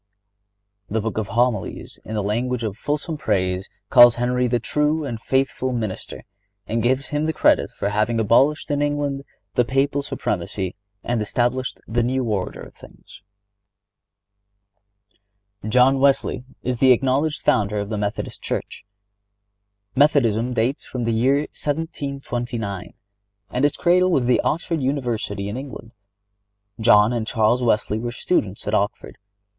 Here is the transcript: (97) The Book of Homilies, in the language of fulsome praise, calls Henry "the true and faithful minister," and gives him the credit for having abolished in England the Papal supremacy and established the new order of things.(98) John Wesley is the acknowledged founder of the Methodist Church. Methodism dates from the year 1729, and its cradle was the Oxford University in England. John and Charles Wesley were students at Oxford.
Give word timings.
(97) 0.89 0.93
The 0.95 1.01
Book 1.07 1.17
of 1.19 1.27
Homilies, 1.35 1.99
in 2.03 2.15
the 2.15 2.23
language 2.23 2.63
of 2.63 2.75
fulsome 2.75 3.17
praise, 3.17 3.69
calls 3.91 4.15
Henry 4.15 4.47
"the 4.47 4.59
true 4.59 5.05
and 5.05 5.21
faithful 5.21 5.73
minister," 5.73 6.23
and 6.65 6.81
gives 6.81 7.09
him 7.09 7.25
the 7.27 7.33
credit 7.33 7.69
for 7.69 7.89
having 7.89 8.19
abolished 8.19 8.71
in 8.71 8.81
England 8.81 9.23
the 9.53 9.63
Papal 9.63 10.01
supremacy 10.01 10.75
and 11.03 11.21
established 11.21 11.79
the 11.87 12.01
new 12.01 12.23
order 12.23 12.61
of 12.61 12.73
things.(98) 12.73 15.69
John 15.69 15.99
Wesley 15.99 16.45
is 16.63 16.77
the 16.79 16.93
acknowledged 16.93 17.43
founder 17.45 17.77
of 17.77 17.89
the 17.89 17.97
Methodist 17.99 18.41
Church. 18.41 18.83
Methodism 19.95 20.55
dates 20.55 20.83
from 20.83 21.03
the 21.03 21.13
year 21.13 21.41
1729, 21.53 22.95
and 23.51 23.63
its 23.65 23.77
cradle 23.77 24.09
was 24.09 24.25
the 24.25 24.41
Oxford 24.41 24.81
University 24.81 25.47
in 25.47 25.57
England. 25.57 25.91
John 26.79 27.13
and 27.13 27.27
Charles 27.27 27.61
Wesley 27.61 27.99
were 27.99 28.11
students 28.11 28.67
at 28.67 28.73
Oxford. 28.73 29.19